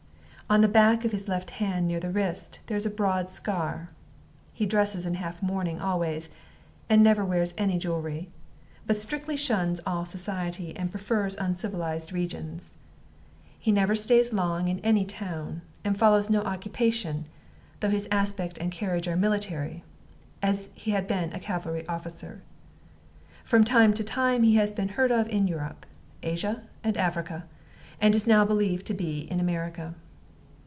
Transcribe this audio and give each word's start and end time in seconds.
On 0.51 0.59
the 0.59 0.67
back 0.67 1.05
of 1.05 1.13
his 1.13 1.29
left 1.29 1.49
hand, 1.51 1.87
near 1.87 2.01
the 2.01 2.09
wrist, 2.09 2.59
there 2.65 2.75
is 2.75 2.85
a 2.85 2.89
broad 2.89 3.29
scar. 3.29 3.87
He 4.51 4.65
dresses 4.65 5.05
in 5.05 5.13
half 5.13 5.41
mourning 5.41 5.79
always, 5.79 6.29
and 6.89 7.01
never 7.01 7.23
wears 7.23 7.53
any 7.57 7.77
jewelry, 7.77 8.27
but 8.85 8.97
strictly 8.97 9.37
shuns 9.37 9.79
all 9.85 10.05
society, 10.05 10.75
and 10.75 10.91
prefers 10.91 11.37
uncivilized 11.37 12.11
regions. 12.11 12.71
He 13.57 13.71
never 13.71 13.95
stays 13.95 14.33
long 14.33 14.67
in 14.67 14.79
any 14.81 15.05
town, 15.05 15.61
and 15.85 15.97
follows 15.97 16.29
no 16.29 16.41
occupation, 16.41 17.27
though 17.79 17.87
his 17.89 18.09
aspect 18.11 18.57
and 18.57 18.73
carriage 18.73 19.07
are 19.07 19.15
military, 19.15 19.85
as 20.43 20.67
he 20.73 20.91
has 20.91 21.05
been 21.07 21.31
a 21.31 21.39
cavalry 21.39 21.87
officer. 21.87 22.41
From 23.45 23.63
time 23.63 23.93
to 23.93 24.03
time 24.03 24.43
he 24.43 24.55
has 24.55 24.73
been 24.73 24.89
heard 24.99 25.13
of 25.13 25.29
in 25.29 25.47
Europe, 25.47 25.85
Asia, 26.23 26.63
and 26.83 26.97
Africa, 26.97 27.45
and 28.01 28.13
is 28.13 28.27
now 28.27 28.43
believed 28.43 28.85
to 28.87 28.93
be 28.93 29.21
in 29.31 29.39
America. 29.39 29.95